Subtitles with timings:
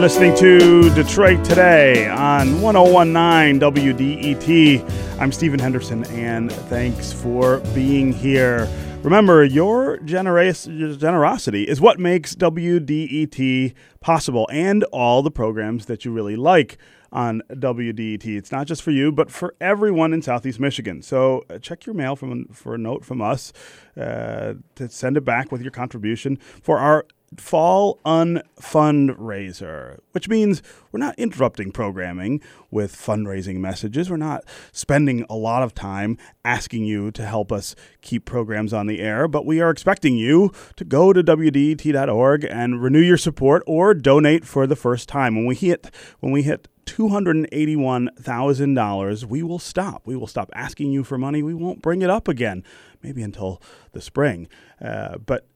[0.00, 5.20] You're listening to Detroit Today on 1019 WDET.
[5.20, 8.66] I'm Stephen Henderson, and thanks for being here.
[9.02, 16.12] Remember, your generous, generosity is what makes WDET possible and all the programs that you
[16.12, 16.78] really like
[17.12, 18.24] on WDET.
[18.24, 21.02] It's not just for you, but for everyone in Southeast Michigan.
[21.02, 23.52] So uh, check your mail from for a note from us
[23.98, 27.04] uh, to send it back with your contribution for our
[27.36, 32.40] fall unfundraiser, which means we're not interrupting programming
[32.70, 34.10] with fundraising messages.
[34.10, 38.88] We're not spending a lot of time asking you to help us keep programs on
[38.88, 43.62] the air, but we are expecting you to go to wdet.org and renew your support
[43.66, 45.36] or donate for the first time.
[45.36, 45.88] When we hit
[46.18, 50.02] when we hit $281,000, we will stop.
[50.06, 51.40] We will stop asking you for money.
[51.40, 52.64] We won't bring it up again,
[53.00, 54.48] maybe until the spring.
[54.80, 55.46] Uh, but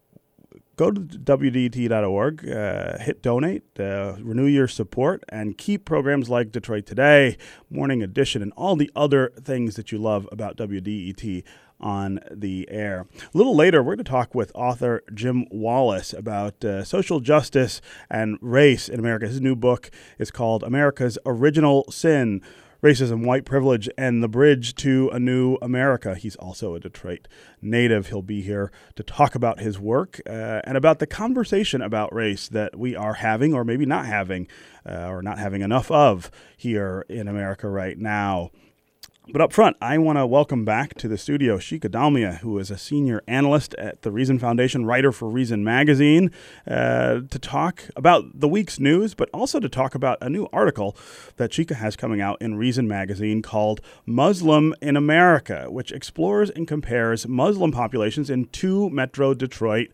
[0.76, 6.86] go to WDET.org, uh, hit donate, uh, renew your support, and keep programs like Detroit
[6.86, 7.36] Today,
[7.70, 11.44] Morning Edition, and all the other things that you love about WDET
[11.80, 13.06] on the air.
[13.34, 17.80] A little later, we're going to talk with author Jim Wallis about uh, social justice
[18.10, 19.26] and race in America.
[19.26, 22.40] His new book is called America's Original Sin
[22.84, 26.14] racism, white privilege, and the bridge to a new America.
[26.14, 27.26] He's also a Detroit
[27.62, 28.08] native.
[28.08, 32.46] He'll be here to talk about his work uh, and about the conversation about race
[32.48, 34.48] that we are having, or maybe not having,
[34.86, 38.50] uh, or not having enough of here in America right now.
[39.26, 42.70] But up front, I want to welcome back to the studio Shikha Dalmia, who is
[42.70, 46.30] a senior analyst at the Reason Foundation, writer for Reason Magazine,
[46.66, 50.94] uh, to talk about the week's news, but also to talk about a new article
[51.36, 56.68] that Shikha has coming out in Reason Magazine called Muslim in America, which explores and
[56.68, 59.88] compares Muslim populations in two metro Detroit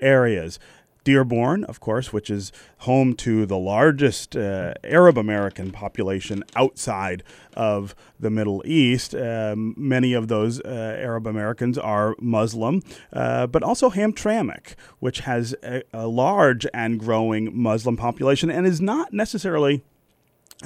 [0.00, 0.60] areas.
[1.06, 7.22] Dearborn, of course, which is home to the largest uh, Arab American population outside
[7.54, 9.14] of the Middle East.
[9.14, 15.54] Um, many of those uh, Arab Americans are Muslim, uh, but also Hamtramck, which has
[15.62, 19.84] a, a large and growing Muslim population and is not necessarily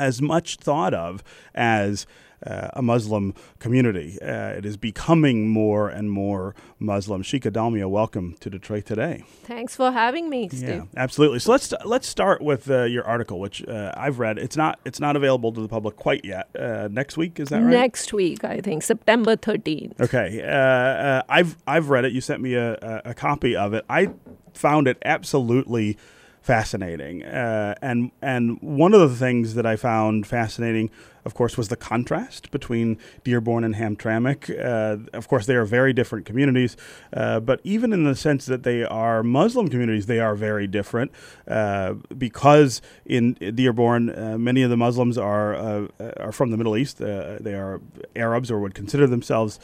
[0.00, 1.22] as much thought of
[1.54, 2.06] as
[2.46, 4.18] uh, a Muslim community.
[4.22, 7.22] Uh, it is becoming more and more Muslim.
[7.22, 9.24] Shikha Dalmia, welcome to Detroit today.
[9.42, 10.68] Thanks for having me, Steve.
[10.68, 11.38] Yeah, absolutely.
[11.40, 14.38] So let's let's start with uh, your article, which uh, I've read.
[14.38, 16.48] It's not it's not available to the public quite yet.
[16.58, 17.70] Uh, next week is that right?
[17.70, 20.00] Next week, I think September thirteenth.
[20.00, 22.12] Okay, uh, I've I've read it.
[22.12, 23.84] You sent me a, a, a copy of it.
[23.90, 24.08] I
[24.54, 25.98] found it absolutely
[26.40, 27.22] fascinating.
[27.22, 30.90] Uh, and and one of the things that I found fascinating,
[31.24, 34.50] of course, was the contrast between Dearborn and Hamtramck.
[34.50, 36.76] Uh, of course, they are very different communities,
[37.12, 41.12] uh, but even in the sense that they are Muslim communities, they are very different.
[41.46, 46.76] Uh, because in Dearborn, uh, many of the Muslims are uh, are from the Middle
[46.76, 46.98] East.
[46.98, 47.80] they are
[48.16, 49.60] Arabs or would consider themselves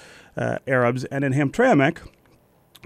[0.66, 1.98] Arabs, and in Hamtramck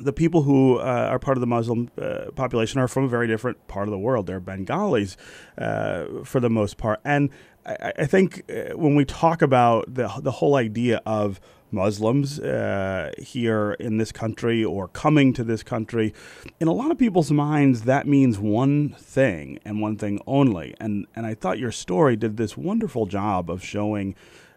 [0.00, 3.26] the people who uh, are part of the Muslim uh, population are from a very
[3.26, 4.26] different part of the world.
[4.26, 5.16] They're Bengalis
[5.58, 7.00] uh, for the most part.
[7.04, 7.30] And
[7.66, 11.40] I, I, think uh, when we talk about the, the whole idea of
[11.70, 16.14] Muslims uh, here in this country or coming to this country,
[16.58, 20.74] in a lot of people's minds, that means one thing and one thing only.
[20.80, 24.14] And, and I thought your story did this wonderful job of showing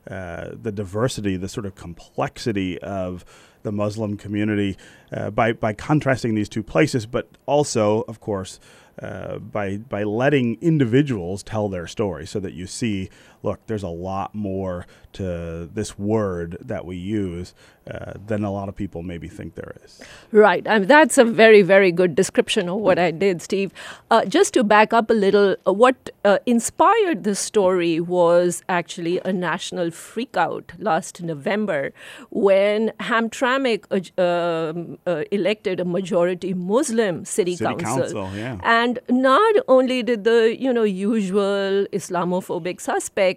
[0.10, 3.24] uh, the diversity, the sort of complexity of
[3.64, 4.78] the Muslim community
[5.12, 8.60] uh, by, by contrasting these two places, but also, of course,
[9.02, 13.10] uh, by by letting individuals tell their story, so that you see,
[13.44, 17.54] look, there's a lot more to this word that we use
[17.90, 20.02] uh, than a lot of people maybe think there is.
[20.32, 20.66] Right.
[20.68, 23.72] I mean, that's a very, very good description of what I did, Steve.
[24.10, 29.20] Uh, just to back up a little, uh, what uh, inspired this story was actually
[29.26, 31.92] a national freakout last November
[32.30, 38.24] when Hamtramck uh, um, uh, elected a majority Muslim city, city council.
[38.24, 38.60] council yeah.
[38.64, 43.33] And not only did the, you know, usual Islamophobic suspects,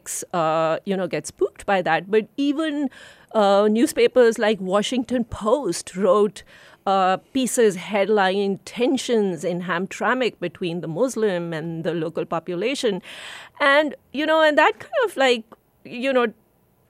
[0.85, 2.11] you know, gets spooked by that.
[2.11, 2.91] But even
[3.33, 6.43] uh, newspapers like Washington Post wrote
[6.87, 13.03] uh, pieces headlining tensions in Hamtramck between the Muslim and the local population.
[13.61, 15.45] And, you know, and that kind of like,
[15.85, 16.33] you know,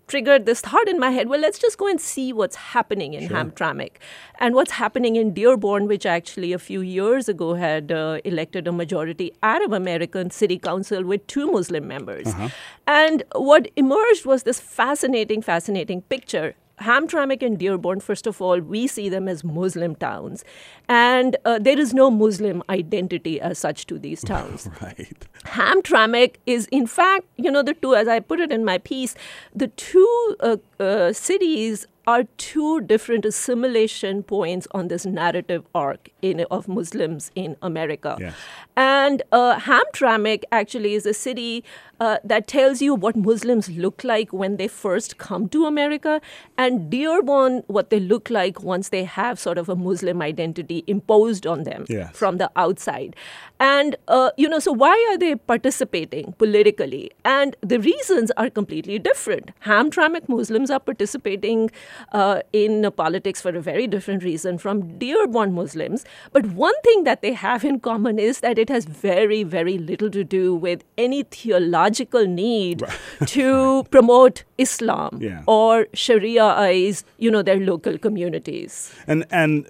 [0.06, 3.28] triggered this thought in my head well, let's just go and see what's happening in
[3.28, 3.36] sure.
[3.36, 3.92] Hamtramck
[4.38, 8.72] and what's happening in Dearborn, which actually a few years ago had uh, elected a
[8.72, 12.26] majority Arab American city council with two Muslim members.
[12.28, 12.48] Uh-huh.
[12.86, 16.54] And what emerged was this fascinating, fascinating picture.
[16.80, 20.44] Hamtramck and Dearborn, first of all, we see them as Muslim towns.
[20.88, 24.68] And uh, there is no Muslim identity as such to these towns.
[24.82, 25.26] right.
[25.44, 29.14] Hamtramck is, in fact, you know, the two, as I put it in my piece,
[29.54, 36.40] the two uh, uh, cities are two different assimilation points on this narrative arc in,
[36.50, 38.32] of Muslims in America.
[38.76, 41.64] And uh, Hamtramck actually is a city
[41.98, 46.20] uh, that tells you what Muslims look like when they first come to America,
[46.58, 51.46] and Dearborn, what they look like once they have sort of a Muslim identity imposed
[51.46, 52.14] on them Yes.
[52.14, 53.16] from the outside.
[53.58, 57.10] And, uh, you know, so why are they participating politically?
[57.24, 59.50] And the reasons are completely different.
[59.64, 61.70] Hamtramck Muslims are participating
[62.12, 66.04] uh, in uh, politics for a very different reason from Dearborn Muslims.
[66.32, 70.10] But one thing that they have in common is that it has very, very little
[70.10, 72.82] to do with any theological need
[73.26, 75.42] to promote Islam Yeah.
[75.46, 78.92] or Shariaize, you know, their local communities.
[79.06, 79.66] And and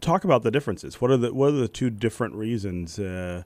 [0.00, 1.00] talk about the differences.
[1.00, 3.42] What are the what are the two different reasons uh,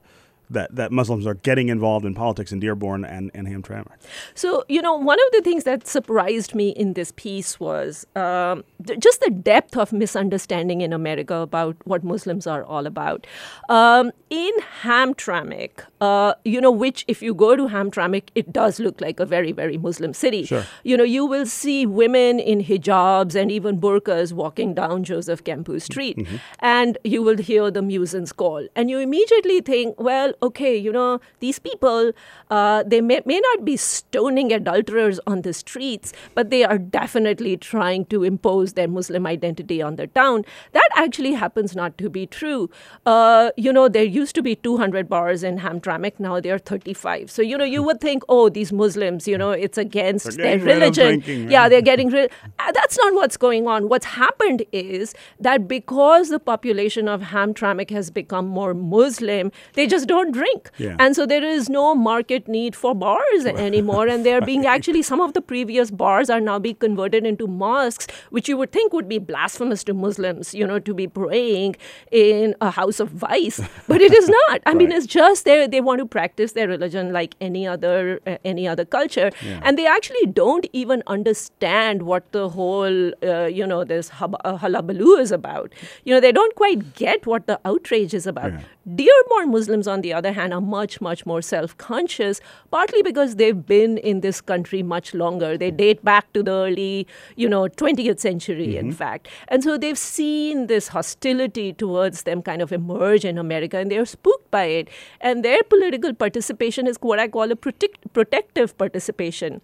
[0.49, 3.87] that that Muslims are getting involved in politics in Dearborn and and Hamtramck?
[4.33, 8.63] So, you know, one of the things that surprised me in this piece was um,
[8.85, 13.27] th- just the depth of misunderstanding in America about what Muslims are all about.
[13.69, 14.51] Um, in
[14.83, 15.71] Hamtramck,
[16.01, 19.51] uh, you know, which if you go to Hamtramck, it does look like a very,
[19.51, 20.45] very Muslim city.
[20.45, 20.65] Sure.
[20.83, 25.81] You know, you will see women in hijabs and even burqas walking down Joseph Campau
[25.81, 26.27] Street,
[26.59, 28.67] and you will hear the muezzins call.
[28.75, 32.11] And you immediately think, well, okay, you know, these people,
[32.49, 37.57] uh, they may, may not be stoning adulterers on the streets, but they are definitely
[37.57, 40.43] trying to impose their Muslim identity on the town.
[40.73, 42.69] That actually happens not to be true.
[43.05, 47.29] Uh, you know, there used to be 200 bars in Hamtramck, now there are 35.
[47.31, 50.65] So, you know, you would think, oh, these Muslims, you know, it's against their getting
[50.65, 51.49] rid of religion.
[51.49, 52.31] yeah, they're getting rid.
[52.59, 53.89] Uh, that's not what's going on.
[53.89, 60.07] What's happened is that because the population of Hamtramck has become more Muslim, they just
[60.07, 60.95] don't drink, Yeah.
[60.99, 64.07] and so there is no market need for bars anymore.
[64.07, 68.07] And they're being actually some of the previous bars are now being converted into mosques,
[68.29, 71.75] which you would think would be blasphemous to Muslims, you know, to be praying
[72.11, 74.61] in a house of vice, but it is not.
[74.65, 78.37] I mean, it's just they they want to practice their religion like any other uh,
[78.43, 79.59] any other culture, Yeah.
[79.63, 84.57] and they actually don't even understand what the whole uh, you know this hub- uh,
[84.57, 85.73] hullabaloo is about.
[86.03, 88.53] You know, they don't quite get what the outrage is about.
[88.53, 88.61] Yeah.
[88.93, 92.39] Dearborn Muslims, on the other hand, are much much more self conscious,
[92.69, 95.57] partly because they've been in this country much longer.
[95.57, 98.95] They date back to the early you know 20th century, in mm-hmm.
[98.95, 103.89] fact, and so they've seen this hostility towards them kind of emerge in America, and
[103.89, 104.89] they're spooked by it.
[105.19, 109.61] And their political participation is what I call a protect- protective participation.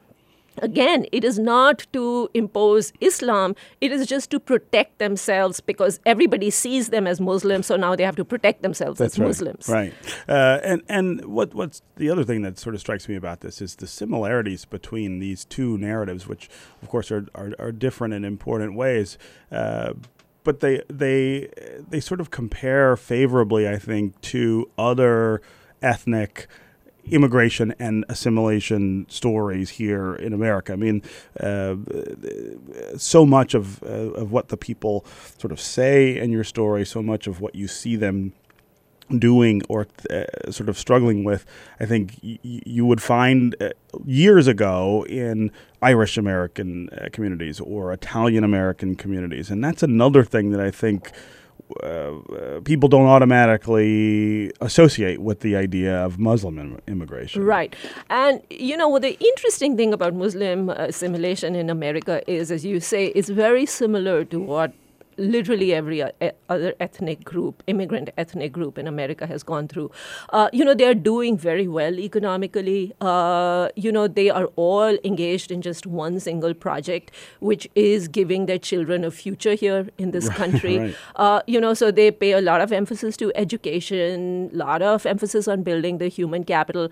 [0.57, 6.49] Again, it is not to impose Islam, it is just to protect themselves because everybody
[6.49, 9.27] sees them as Muslims, so now they have to protect themselves as right.
[9.27, 9.69] Muslims.
[9.69, 9.93] Right.
[10.27, 13.61] Uh, and and what what's the other thing that sort of strikes me about this
[13.61, 16.49] is the similarities between these two narratives, which
[16.81, 19.17] of course are are, are different in important ways.
[19.51, 19.93] Uh,
[20.43, 21.49] but they they
[21.89, 25.41] they sort of compare favorably, I think, to other
[25.81, 26.47] ethnic
[27.05, 30.73] immigration and assimilation stories here in America.
[30.73, 31.01] I mean,
[31.39, 31.75] uh,
[32.97, 33.87] so much of uh,
[34.21, 35.05] of what the people
[35.37, 38.33] sort of say in your story, so much of what you see them
[39.19, 41.45] doing or uh, sort of struggling with,
[41.79, 43.69] I think y- you would find uh,
[44.05, 50.51] years ago in Irish American uh, communities or Italian American communities, and that's another thing
[50.51, 51.11] that I think.
[51.83, 57.43] Uh, uh, people don't automatically associate with the idea of Muslim Im- immigration.
[57.43, 57.75] Right.
[58.09, 63.07] And, you know, the interesting thing about Muslim assimilation in America is, as you say,
[63.07, 64.73] it's very similar to what
[65.21, 66.03] literally every
[66.49, 69.91] other ethnic group, immigrant ethnic group in America has gone through.
[70.29, 72.93] Uh, you know, they're doing very well economically.
[72.99, 78.45] Uh, you know, they are all engaged in just one single project, which is giving
[78.45, 80.79] their children a future here in this country.
[80.79, 80.95] right.
[81.15, 85.05] Uh, you know, so they pay a lot of emphasis to education, a lot of
[85.05, 86.89] emphasis on building the human capital.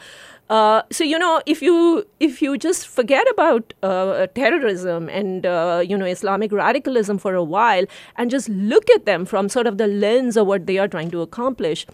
[0.49, 5.83] Uh, so you know, if you if you just forget about uh, terrorism and uh,
[5.85, 9.77] you know Islamic radicalism for a while and just look at them from sort of
[9.77, 11.85] the lens of what they are trying to accomplish,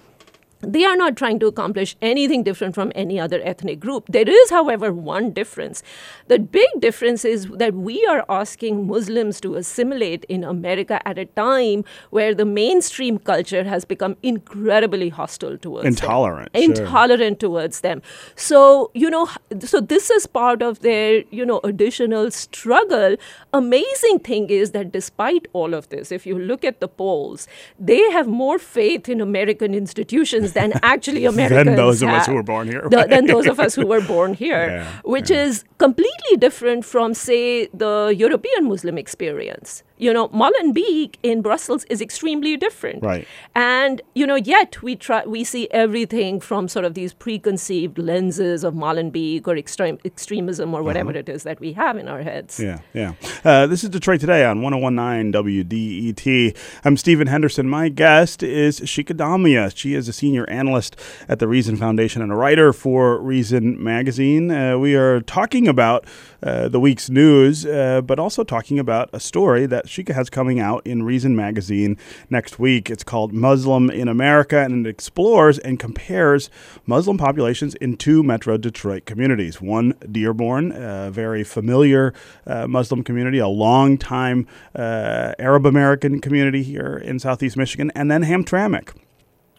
[0.65, 4.05] they are not trying to accomplish anything different from any other ethnic group.
[4.09, 5.83] There is, however, one difference.
[6.27, 11.25] The big difference is that we are asking Muslims to assimilate in America at a
[11.25, 16.61] time where the mainstream culture has become incredibly hostile towards intolerant, them.
[16.61, 16.85] sure.
[16.85, 18.01] intolerant towards them.
[18.35, 19.29] So you know,
[19.59, 23.15] so this is part of their you know additional struggle.
[23.53, 27.47] Amazing thing is that despite all of this, if you look at the polls,
[27.79, 32.33] they have more faith in American institutions than actually Americans than those of us who
[32.39, 32.83] were born here.
[32.95, 37.13] The- than those of us who were born here, Yeah, which is completely different from,
[37.13, 37.93] say, the
[38.25, 39.83] European Muslim experience.
[39.97, 43.01] You know, Molenbeek in Brussels is extremely different.
[43.01, 43.27] Right.
[43.55, 48.63] And, you know, yet we try we see everything from sort of these preconceived lenses
[48.63, 52.59] of Molenbeek or extreme extremism or whatever it is that we have in our heads.
[52.59, 52.77] Uh-huh.
[52.93, 53.29] Yeah, yeah.
[53.43, 56.57] Uh, this is Detroit Today on 1019 WDET.
[56.83, 57.69] I'm Stephen Henderson.
[57.69, 59.75] My guest is Shikha Dalmia.
[59.75, 60.97] She is a senior analyst
[61.29, 64.51] at the Reason Foundation and a writer for Reason Magazine.
[64.51, 66.05] Uh, we are talking about
[66.45, 70.59] uh, the week's news, uh, but also talking about a story that Shikha has coming
[70.59, 71.97] out in Reason Magazine
[72.29, 72.89] next week.
[72.89, 76.51] It's called Muslim in America, and it explores and compares
[76.85, 79.59] Muslim populations in two metro Detroit communities.
[79.59, 82.13] One, Dearborn, a very familiar
[82.45, 88.11] uh, Muslim community, a long time uh, Arab American community here in southeast Michigan, and
[88.11, 88.93] then Hamtramck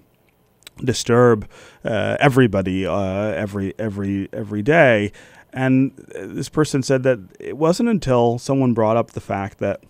[0.83, 1.49] disturb
[1.83, 5.11] everybody every every every day?
[5.51, 9.81] And this person said that it wasn't until someone brought up the fact that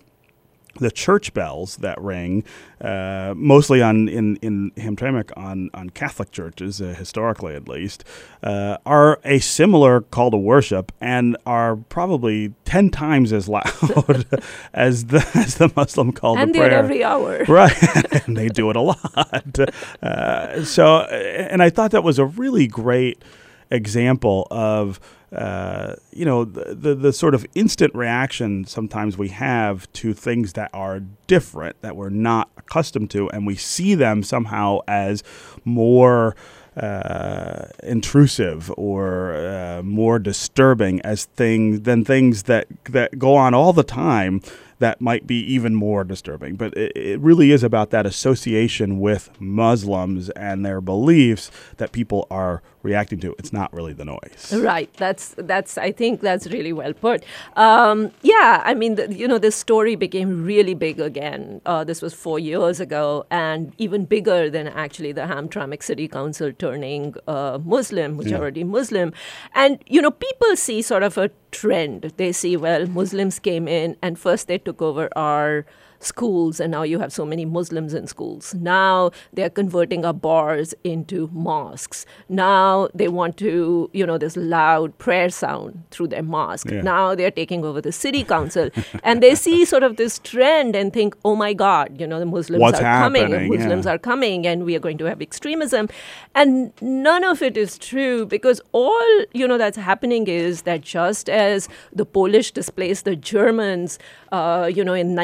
[0.79, 2.43] the church bells that ring,
[2.81, 8.03] uh, mostly on in in Hamtramck on on Catholic churches, uh, historically at least,
[8.43, 13.63] uh, are a similar call to worship and are probably ten times as loud
[14.73, 16.71] as the as the Muslim call and to prayer.
[16.71, 17.43] every hour.
[17.47, 18.25] Right.
[18.27, 19.59] and they do it a lot.
[20.01, 23.23] Uh, so, and I thought that was a really great
[23.71, 24.99] example of,
[25.31, 30.53] uh, you know, the, the, the sort of instant reaction sometimes we have to things
[30.53, 35.23] that are different, that we're not accustomed to, and we see them somehow as
[35.65, 36.35] more
[36.77, 43.73] uh, intrusive or uh, more disturbing as things than things that that go on all
[43.73, 44.41] the time
[44.79, 46.55] that might be even more disturbing.
[46.55, 52.27] But it, it really is about that association with Muslims and their beliefs that people
[52.29, 53.35] are reacting to.
[53.37, 54.53] It's not really the noise.
[54.53, 54.91] Right.
[55.03, 55.77] That's that's.
[55.77, 57.23] I think that's really well put.
[57.55, 58.61] Um, yeah.
[58.65, 61.61] I mean, the, you know, this story became really big again.
[61.65, 66.51] Uh, this was four years ago, and even bigger than actually the Hamtramck City Council
[66.53, 69.13] turning uh, Muslim, majority Muslim.
[69.53, 72.13] And you know, people see sort of a trend.
[72.17, 75.65] They see, well, Muslims came in, and first they took over our
[75.99, 78.53] schools, and now you have so many Muslims in schools.
[78.53, 82.05] Now they're converting our bars into mosques.
[82.29, 86.69] Now they want to, you know, this loud prayer sound through their mosque.
[86.71, 86.81] Yeah.
[86.81, 88.69] Now they're taking over the city council,
[89.03, 92.25] and they see sort of this trend and think, oh my God, you know, the
[92.25, 93.49] Muslims What's are coming, happening?
[93.57, 93.93] Muslims Yeah.
[93.93, 95.89] are coming, and we are going to have extremism.
[96.35, 101.29] And none of it is true because all, you know, that's happening is that just
[101.29, 103.97] as the Polish displaced the Germans,
[104.31, 105.15] uh, you know, in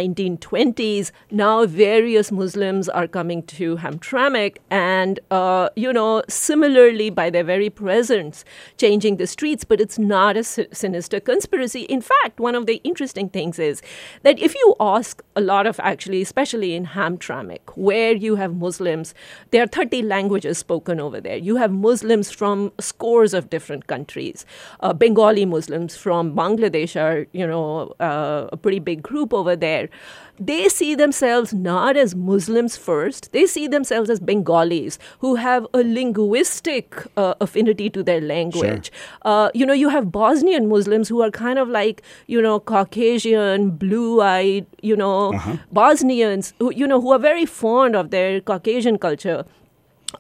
[0.64, 7.44] 1920s, now various Muslims are coming to Hamtramck and, uh, you know, similarly by their
[7.44, 8.46] very presence,
[8.78, 11.82] changing the streets, but it's not a sinister conspiracy.
[11.84, 13.82] In fact, one of the interesting things is
[14.24, 19.14] that if you ask a lot of actually, especially in Hamtramck, where you have Muslims,
[19.52, 21.38] there are 30 languages spoken over there.
[21.38, 24.46] You have Muslims from scores of different countries.
[24.80, 29.90] Uh, Bengali Muslims from Bangladesh are, you know, uh, a pretty big group over there.
[30.40, 35.78] They see themselves not as Muslims first, they see themselves as Bengalis who have a
[35.84, 38.92] linguistic uh, affinity to their language.
[39.24, 43.72] Uh, you know, you have Bosnian Muslims who are kind of like, you know, Caucasian,
[43.72, 45.32] blue eyed, you know,
[45.72, 49.46] Bosnians, who, you know, who are very fond of their Caucasian culture.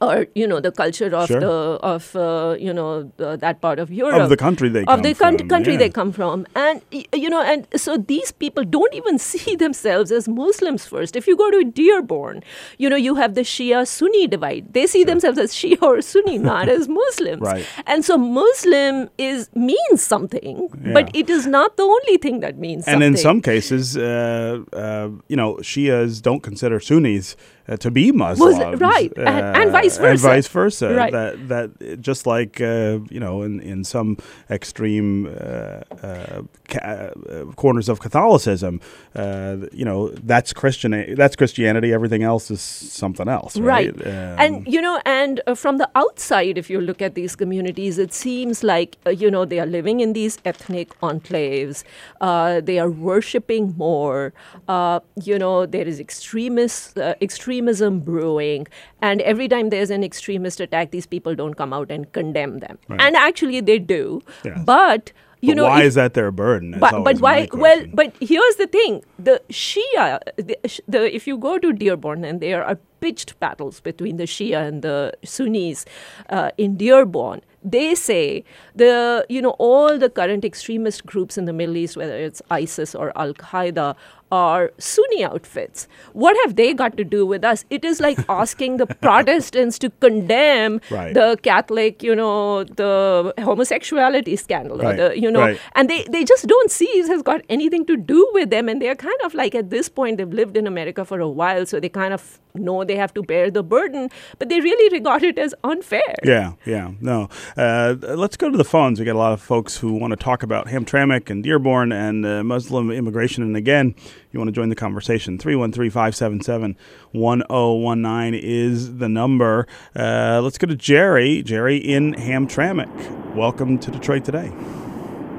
[0.02, 1.40] Or you know the culture of Sure.
[1.40, 1.52] the
[1.94, 4.22] of uh, you know the, that part of Europe.
[4.22, 5.80] Of the country they of come the from, country yeah.
[5.80, 6.46] they come from.
[6.56, 11.16] And you know and so these people don't even see themselves as muslims first.
[11.16, 12.44] If you go to dearborn
[12.78, 14.74] you know you have the shia sunni divide.
[14.74, 17.42] They see themselves as shia or sunni not as muslims.
[17.42, 17.66] Right.
[17.86, 22.86] and so muslim is means something but it is not the only thing that means
[22.88, 23.08] And something.
[23.14, 27.36] in some cases, uh, uh, you know, Shias don't consider Sunnis
[27.68, 30.28] uh, to be Muslims, right, and- and uh, vice and versa.
[30.28, 30.94] vice versa.
[30.96, 31.12] Right.
[31.14, 34.18] That that just like uh, you know, in in some
[34.50, 36.42] extreme uh, uh,
[36.74, 38.74] ca- uh, corners of Catholicism,
[39.16, 40.00] uh, you know,
[40.32, 40.92] that's Christian.
[41.22, 41.90] That's Christianity.
[42.00, 42.62] Everything else is
[43.04, 43.94] something else, right?
[44.08, 47.96] Um, and you know and uh, from the outside if you look at these communities
[48.06, 51.84] it seems like you know they are living in these ethnic enclaves
[52.22, 54.34] uh, they are worshiping more
[54.68, 55.00] uh,
[55.30, 58.68] you know there is extremist uh, extremism brewing
[59.02, 62.78] and every time there's an extremist attack these people don't come out and condemn them
[62.90, 63.02] Right.
[63.02, 64.60] and actually they do Yes.
[64.66, 65.12] but
[65.44, 66.76] you but know why if- is that their burden?
[66.80, 70.20] but, but why well but here's the thing the shia
[70.50, 70.58] the,
[70.88, 74.82] the if you go to dearborn and there are pitched battles between the shia and
[74.82, 75.86] the sunnis
[76.30, 77.42] uh, in dearborn
[77.76, 78.44] they say
[78.76, 82.96] the you know all the current extremist groups in the middle east whether it's isis
[82.96, 83.96] or al-qaeda
[84.38, 85.88] are sunni outfits
[86.24, 89.90] what have they got to do with us it is like asking the protestants to
[90.06, 91.14] condemn Right.
[91.14, 95.60] the catholic you know the homosexuality scandal Right, or the you know right.
[95.76, 98.82] and they, they just don't see it has got anything to do with them and
[98.82, 101.80] they're kind of like at this point they've lived in america for a while so
[101.80, 105.40] they kind of know they have to bear the burden but they really regard it
[105.40, 107.30] as unfair Yeah, yeah, no.
[107.58, 109.00] Uh, let's go to the phones.
[109.00, 112.26] We got a lot of folks who want to talk about Hamtramck and Dearborn and
[112.26, 113.44] uh, Muslim immigration.
[113.44, 113.96] And again,
[114.32, 115.38] you want to join the conversation.
[115.40, 116.78] 313 577
[117.12, 119.68] 1019 is the number.
[119.96, 121.42] Uh, let's go to Jerry.
[121.44, 123.36] Jerry in Hamtramck.
[123.36, 124.52] Welcome to Detroit today.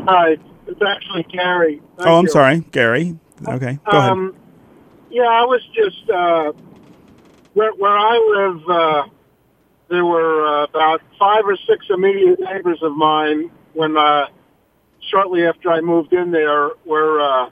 [0.07, 1.81] Hi, it's actually Gary.
[1.97, 2.31] Thank oh, I'm you.
[2.31, 3.19] sorry, Gary.
[3.47, 4.11] Okay, go ahead.
[4.11, 4.37] Um,
[5.11, 6.53] yeah, I was just uh,
[7.55, 8.69] where where I live.
[8.69, 9.09] Uh,
[9.89, 14.27] there were uh, about five or six immediate neighbors of mine when uh,
[15.11, 17.51] shortly after I moved in there were uh,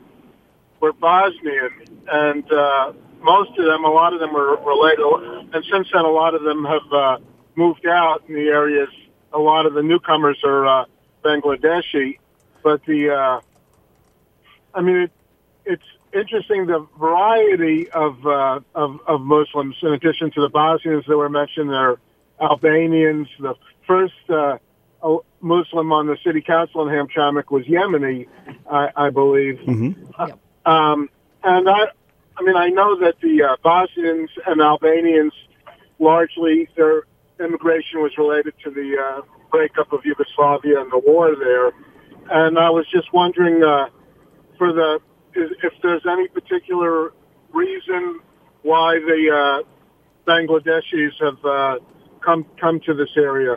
[0.81, 1.71] were Bosnian,
[2.11, 6.11] and uh, most of them, a lot of them were related, and since then, a
[6.11, 7.19] lot of them have uh,
[7.55, 8.89] moved out in the areas.
[9.33, 10.85] A lot of the newcomers are uh,
[11.25, 12.19] Bangladeshi,
[12.63, 13.41] but the uh,
[14.75, 15.11] I mean, it,
[15.65, 19.77] it's interesting the variety of, uh, of of Muslims.
[19.83, 22.01] In addition to the Bosnians that were mentioned, there are
[22.41, 23.29] Albanians.
[23.39, 23.55] The
[23.87, 24.59] first uh,
[25.41, 28.27] Muslim on the city council in Hamtramck was Yemeni,
[28.71, 29.59] I, I believe.
[29.61, 29.93] hmm
[30.65, 31.09] Um,
[31.43, 31.87] and I,
[32.37, 35.33] I mean, I know that the uh, Bosnians and Albanians
[35.99, 37.03] largely their
[37.41, 41.73] immigration was related to the uh, breakup of Yugoslavia and the war there.
[42.31, 43.87] And I was just wondering uh,
[44.57, 45.01] for the
[45.35, 47.13] if there's any particular
[47.53, 48.21] reason
[48.63, 51.79] why the uh, Bangladeshis have uh,
[52.21, 53.57] come come to this area.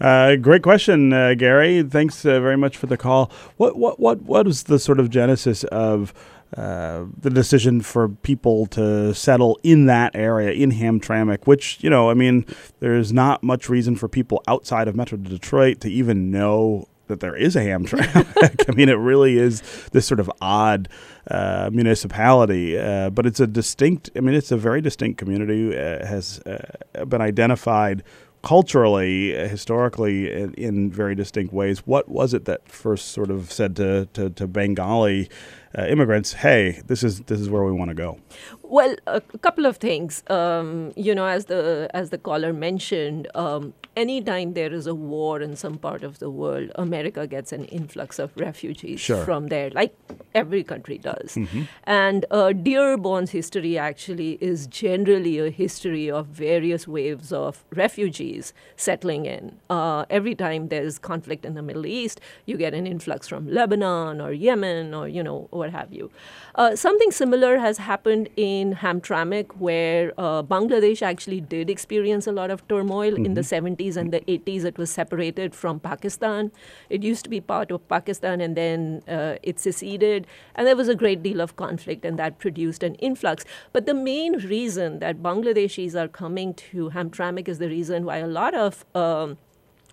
[0.00, 1.82] Uh, great question, uh, Gary.
[1.82, 3.30] Thanks uh, very much for the call.
[3.56, 6.12] What what what what was the sort of genesis of
[6.56, 11.46] uh, the decision for people to settle in that area in Hamtramck?
[11.46, 12.44] Which you know, I mean,
[12.80, 17.36] there's not much reason for people outside of Metro Detroit to even know that there
[17.36, 18.68] is a Hamtramck.
[18.68, 19.62] I mean, it really is
[19.92, 20.88] this sort of odd
[21.30, 24.10] uh, municipality, uh, but it's a distinct.
[24.16, 25.76] I mean, it's a very distinct community.
[25.76, 28.02] Uh, has uh, been identified
[28.44, 31.78] culturally, uh, historically, in, in, very distinct ways.
[31.86, 35.28] What was it that first sort of said to to, to Bengali
[35.76, 38.18] uh, immigrants, "Hey, this is this is where we want to go"?
[38.62, 40.22] Well, a, couple of things.
[40.28, 45.40] Um, you know, as the as the caller mentioned, um, anytime there is a war
[45.40, 49.24] in some part of the world, America gets an influx of refugees sure.
[49.24, 49.94] from there, like
[50.34, 51.34] every country does.
[51.34, 51.62] Mm-hmm.
[51.84, 59.26] And uh, Dearborn's history actually is generally a history of various waves of refugees settling
[59.26, 59.56] in.
[59.70, 64.20] Uh, every time there's conflict in the Middle East, you get an influx from Lebanon
[64.20, 66.10] or Yemen or, you know, what have you.
[66.56, 72.50] Uh, something similar has happened in Hamtramck, where uh, Bangladesh actually did experience a lot
[72.50, 73.26] of turmoil mm-hmm.
[73.26, 73.98] in the 70s mm-hmm.
[74.00, 74.64] and the 80s.
[74.64, 76.50] It was separated from Pakistan.
[76.90, 80.26] It used to be part of Pakistan, and then uh, it seceded.
[80.54, 83.44] And there was a great deal of conflict, and that produced an influx.
[83.72, 88.26] But the main reason that Bangladeshis are coming to Hamtramck is the reason why a
[88.26, 89.38] lot of um,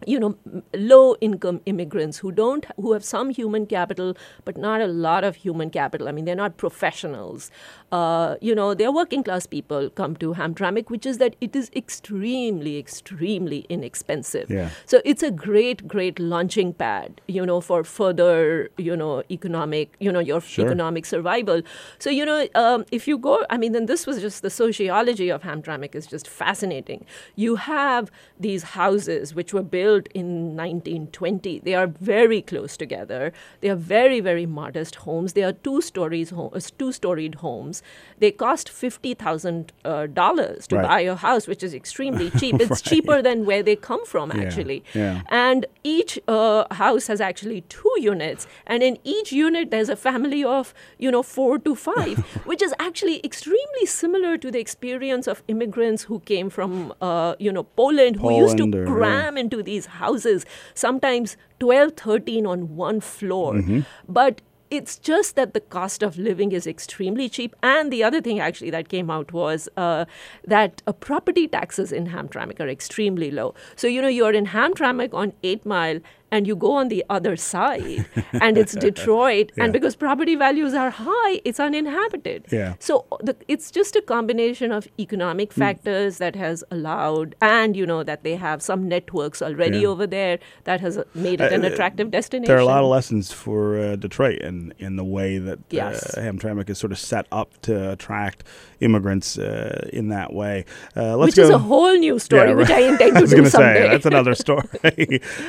[0.06, 0.36] you know
[0.74, 5.36] low income immigrants who don't who have some human capital but not a lot of
[5.36, 7.52] human capital i mean they're not professionals
[7.92, 11.70] uh, you know they're working class people come to hamtramck which is that it is
[11.76, 14.70] extremely extremely inexpensive yeah.
[14.86, 20.12] so it's a great great launching pad you know for further you know economic you
[20.12, 20.66] know your sure.
[20.66, 21.62] economic survival
[22.00, 25.30] so you know um, if you go i mean then this was just the sociology
[25.30, 31.60] of hamtramck is just fascinating you have these houses which were built in 1920.
[31.60, 33.34] They are very close together.
[33.62, 35.34] They are very, very modest homes.
[35.34, 37.81] They are two stories, uh, two-storied homes.
[38.20, 40.88] They cost fifty thousand uh, dollars to right.
[40.88, 42.62] buy a house, which is extremely cheap.
[42.62, 42.84] It's right.
[42.84, 44.84] cheaper than where they come from, actually.
[44.94, 45.22] Yeah.
[45.30, 50.44] And each uh, house has actually two units, and in each unit there's a family
[50.44, 55.44] of you know four to five, which is actually extremely similar to the experience of
[55.48, 59.42] immigrants who came from uh, you know Poland, Poland who used to cram yeah.
[59.42, 63.54] into these these houses, sometimes 12, 13 on one floor.
[63.56, 63.82] Mm-hmm.
[64.08, 64.42] But
[64.72, 67.56] it's just that the cost of living is extremely cheap.
[67.62, 70.06] And the other thing actually that came out was uh,
[70.48, 73.54] that uh, property taxes in Hamtramck are extremely low.
[73.76, 76.00] So, you know, you're in Hamtramck on 8 Mile
[76.32, 79.52] and you go on the other side and it's Detroit.
[79.56, 79.66] yeah.
[79.66, 82.46] And because property values are high, it's uninhabited.
[82.52, 82.76] Yeah.
[82.80, 85.60] So the, it's just a combination of economic hmm.
[85.60, 86.20] factors mm.
[86.20, 89.88] that has allowed, and you know, that they have some networks already yeah.
[89.88, 92.48] over there that has made it an uh, attractive destination.
[92.48, 95.64] There are a lot of lessons for uh, Detroit in, in the way that uh,
[95.70, 96.18] yes.
[96.18, 98.44] uh, Hamtramck is sort of set up to attract
[98.80, 100.66] immigrants uh, in that way.
[100.96, 101.44] Uh, let's which go.
[101.44, 102.58] is a whole new story, yeah, right.
[102.58, 103.84] which I intend to I was do someday.
[103.84, 104.68] Say, that's another story.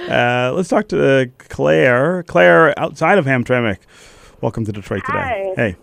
[0.09, 2.23] let's talk to uh, Claire.
[2.23, 3.79] Claire, outside of Hamtramck.
[4.41, 5.19] Welcome to Detroit today.
[5.19, 5.53] Hi.
[5.57, 5.77] Hey.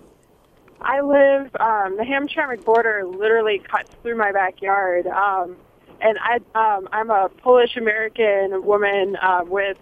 [0.81, 1.55] I live.
[1.59, 5.57] Um, the Hamtramck border literally cuts through my backyard, um,
[6.01, 9.77] and I um, I'm a Polish American woman uh, with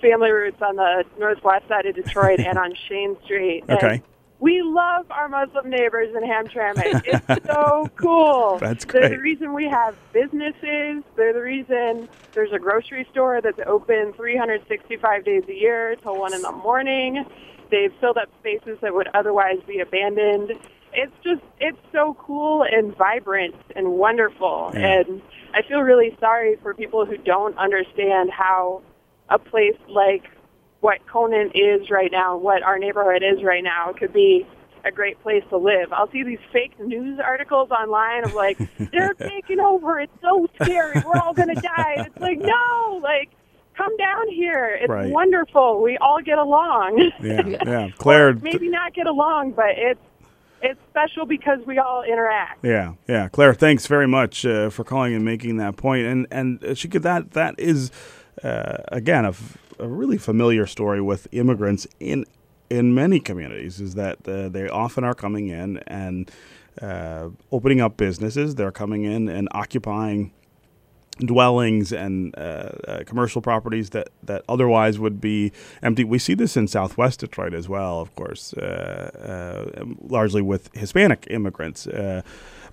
[0.00, 3.64] family roots on the northwest side of Detroit and on Chene Street.
[3.68, 3.94] Okay.
[3.94, 4.02] And
[4.42, 7.02] we love our Muslim neighbors in Hamtramck.
[7.06, 8.58] It's so cool.
[8.58, 9.02] That's great.
[9.02, 11.04] They're the reason we have businesses.
[11.14, 16.34] They're the reason there's a grocery store that's open 365 days a year till 1
[16.34, 17.24] in the morning.
[17.70, 20.54] They've filled up spaces that would otherwise be abandoned.
[20.92, 24.72] It's just, it's so cool and vibrant and wonderful.
[24.74, 25.02] Yeah.
[25.02, 25.22] And
[25.54, 28.82] I feel really sorry for people who don't understand how
[29.28, 30.24] a place like
[30.82, 33.90] what Conant is right now, what our neighborhood is right now.
[33.90, 34.44] It could be
[34.84, 35.92] a great place to live.
[35.92, 38.58] I'll see these fake news articles online of like,
[38.92, 40.00] they're taking over.
[40.00, 41.00] It's so scary.
[41.06, 41.94] We're all going to die.
[41.98, 43.30] It's like, no, like,
[43.76, 44.76] come down here.
[44.80, 45.08] It's right.
[45.08, 45.80] wonderful.
[45.80, 47.12] We all get along.
[47.22, 47.90] Yeah, yeah.
[47.98, 48.34] Claire.
[48.34, 50.00] maybe not get along, but it's
[50.64, 52.64] it's special because we all interact.
[52.64, 53.28] Yeah, yeah.
[53.28, 56.06] Claire, thanks very much uh, for calling and making that point.
[56.06, 57.90] And and uh, Shikha that that is
[58.42, 59.32] uh, again a
[59.82, 62.24] a really familiar story with immigrants in
[62.70, 66.30] in many communities is that uh, they often are coming in and
[66.80, 68.54] uh, opening up businesses.
[68.54, 70.32] They're coming in and occupying
[71.18, 72.40] dwellings and uh,
[72.88, 76.02] uh, commercial properties that, that otherwise would be empty.
[76.02, 81.26] We see this in Southwest Detroit as well, of course, uh, uh, largely with Hispanic
[81.28, 81.86] immigrants.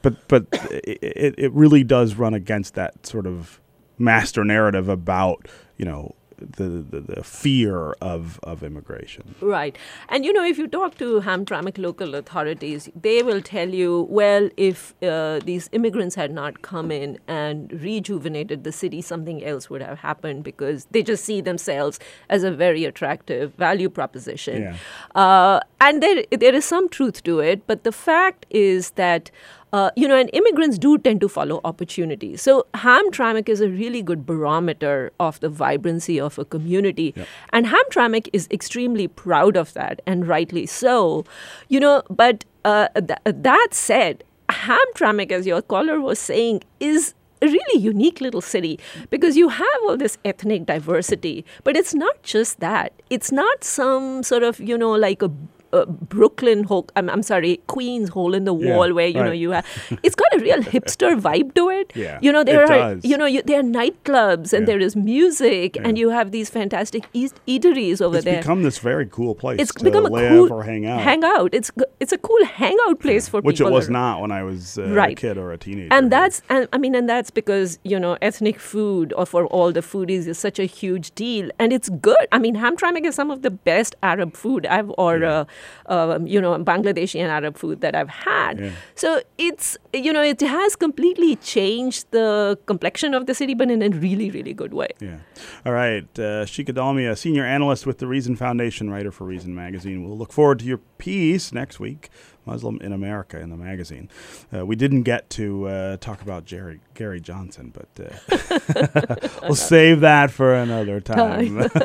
[0.02, 3.60] But but it, it really does run against that sort of
[3.98, 9.36] master narrative about you know the, the, the fear of, of immigration.
[9.42, 9.78] Right.
[10.10, 14.50] And you know, if you talk to Hamtramck local authorities, they will tell you, well,
[14.58, 19.82] if uh, these immigrants had not come in and rejuvenated the city, something else would
[19.82, 22.00] have happened because they just see themselves
[22.30, 24.62] as a very attractive value proposition.
[24.62, 24.76] Yeah.
[25.16, 29.32] Uh, and there, there is some truth to it, but the fact is that
[29.74, 32.42] uh, you know, and immigrants do tend to follow opportunities.
[32.42, 37.14] So Hamtramck is a really good barometer of the vibrancy of a community.
[37.16, 37.28] Yep.
[37.54, 41.26] And Hamtramck is extremely proud of that, and rightly so.
[41.68, 47.46] You know, but uh, th- that said, Hamtramck, as your caller was saying, is a
[47.48, 48.80] really unique little city
[49.10, 52.92] because you have all this ethnic diversity, but it's not just that.
[53.10, 55.32] It's not some sort of, you know, like a
[55.74, 56.88] uh, Brooklyn hole.
[56.96, 59.66] I'm, I'm sorry, Queens hole in the Yeah, wall where you know you have.
[60.04, 61.92] It's got a real hipster vibe to it.
[61.96, 63.06] Yeah, you know there it are does.
[63.06, 64.66] you know you, there are nightclubs and Yeah.
[64.74, 68.36] there is music and you have these fantastic eat- eateries over It's there.
[68.38, 71.02] It's become this very cool place it's become a cool or hang out.
[71.02, 71.54] Hangout.
[71.54, 73.48] It's it's a cool hangout place for people.
[73.48, 75.94] which it was not when I was uh, a kid or a teenager.
[75.94, 79.72] and that's and I mean and that's because you know ethnic food or for all
[79.72, 82.26] the foodies is such a huge deal and it's good.
[82.32, 85.44] I mean Hamtramck is some of the best Arab food I've or Yeah.
[85.88, 88.60] Uh, um, you know Bangladeshi and Arab food that I've had.
[88.60, 88.72] Yeah.
[88.96, 93.82] So it's you know it has completely changed the complexion of the city, but in
[93.82, 94.90] a really really good way.
[95.00, 95.18] Yeah.
[95.66, 96.08] All right.
[96.18, 100.04] Uh, Shikha Dalmia, senior analyst with the Reason Foundation, writer for Reason Magazine.
[100.04, 102.10] We'll look forward to your piece next week,
[102.50, 104.10] Muslim in America, in the magazine.
[104.54, 110.02] Uh, we didn't get to uh, talk about Jerry Gary Johnson, but uh, we'll save
[110.02, 111.60] that for another time.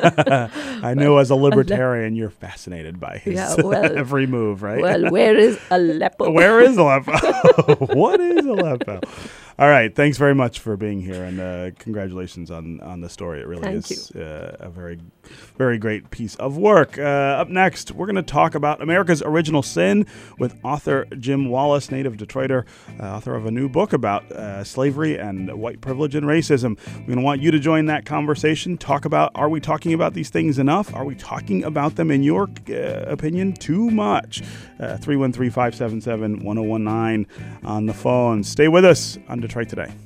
[0.83, 4.81] I know as a libertarian, you're fascinated by his Yeah, well- every move, right?
[4.81, 6.31] Well, where is Aleppo?
[6.31, 7.75] Where is Aleppo?
[7.95, 8.99] what is Aleppo?
[9.57, 9.95] All right.
[9.95, 13.39] Thanks very much for being here, and uh, congratulations on on the story.
[13.39, 14.99] It really Thank is uh, a very,
[15.57, 16.99] very great piece of work.
[16.99, 17.03] Uh,
[17.39, 20.07] up next, we're going to talk about America's Original Sin
[20.39, 22.65] with author Jim Wallis, native Detroiter,
[22.99, 26.77] uh, author of a new book about uh, slavery and white privilege and racism.
[26.93, 28.77] We're going to want you to join that conversation.
[28.77, 30.93] Talk about: Are we talking about these things enough?
[30.93, 34.41] Are we talking about them, in your uh, opinion, too much?
[34.81, 37.25] Uh, 313 577 1019
[37.63, 38.43] on the phone.
[38.43, 40.04] Stay with us on Detroit Today.